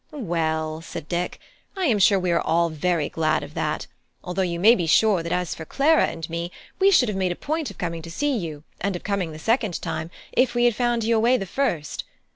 [0.13, 1.39] "Well," said Dick,
[1.77, 3.85] "I am sure we are all very glad of that;
[4.23, 7.31] although you may be sure that as for Clara and me, we should have made
[7.31, 10.65] a point of coming to see you, and of coming the second time, if we
[10.65, 12.03] had found you away the first.